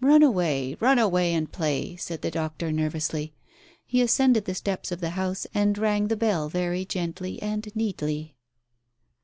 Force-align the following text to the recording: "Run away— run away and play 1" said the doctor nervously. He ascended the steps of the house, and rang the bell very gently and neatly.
"Run 0.00 0.22
away— 0.22 0.74
run 0.80 0.96
away 0.96 1.34
and 1.34 1.50
play 1.50 1.88
1" 1.88 1.98
said 1.98 2.22
the 2.22 2.30
doctor 2.30 2.70
nervously. 2.70 3.34
He 3.84 4.00
ascended 4.00 4.44
the 4.44 4.54
steps 4.54 4.92
of 4.92 5.00
the 5.00 5.10
house, 5.18 5.44
and 5.54 5.76
rang 5.76 6.06
the 6.06 6.14
bell 6.16 6.48
very 6.48 6.84
gently 6.84 7.42
and 7.42 7.66
neatly. 7.74 8.36